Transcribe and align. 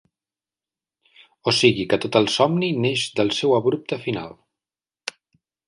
O 1.51 1.53
sigui, 1.59 1.85
que 1.91 1.99
tot 2.05 2.17
el 2.21 2.31
somni 2.37 2.71
neix 2.87 3.05
del 3.21 3.31
seu 3.41 3.55
abrupte 3.61 4.03
final. 4.07 4.35